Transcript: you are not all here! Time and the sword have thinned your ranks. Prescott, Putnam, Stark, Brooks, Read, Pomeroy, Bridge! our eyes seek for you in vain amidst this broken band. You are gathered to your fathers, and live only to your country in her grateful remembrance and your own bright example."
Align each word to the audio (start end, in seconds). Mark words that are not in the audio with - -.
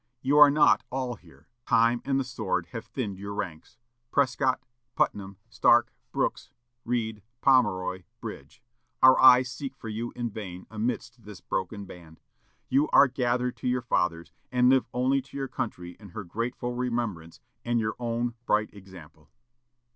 you 0.23 0.35
are 0.39 0.49
not 0.49 0.83
all 0.91 1.13
here! 1.13 1.47
Time 1.67 2.01
and 2.05 2.19
the 2.19 2.23
sword 2.23 2.65
have 2.71 2.85
thinned 2.85 3.19
your 3.19 3.35
ranks. 3.35 3.77
Prescott, 4.09 4.59
Putnam, 4.95 5.37
Stark, 5.47 5.93
Brooks, 6.11 6.49
Read, 6.83 7.21
Pomeroy, 7.41 8.01
Bridge! 8.19 8.63
our 9.03 9.19
eyes 9.19 9.51
seek 9.51 9.75
for 9.77 9.89
you 9.89 10.11
in 10.15 10.31
vain 10.31 10.65
amidst 10.71 11.23
this 11.25 11.39
broken 11.39 11.85
band. 11.85 12.19
You 12.67 12.89
are 12.91 13.07
gathered 13.07 13.55
to 13.57 13.67
your 13.67 13.83
fathers, 13.83 14.31
and 14.51 14.69
live 14.69 14.87
only 14.91 15.21
to 15.21 15.37
your 15.37 15.47
country 15.47 15.91
in 15.99 16.09
her 16.09 16.23
grateful 16.23 16.73
remembrance 16.73 17.39
and 17.63 17.79
your 17.79 17.93
own 17.99 18.33
bright 18.47 18.73
example." 18.73 19.29